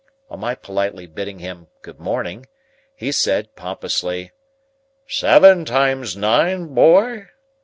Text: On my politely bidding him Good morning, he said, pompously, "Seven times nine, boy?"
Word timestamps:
On 0.31 0.39
my 0.39 0.55
politely 0.55 1.05
bidding 1.05 1.37
him 1.37 1.67
Good 1.83 1.99
morning, 1.99 2.47
he 2.95 3.11
said, 3.11 3.55
pompously, 3.55 4.31
"Seven 5.05 5.63
times 5.63 6.17
nine, 6.17 6.73
boy?" 6.73 7.27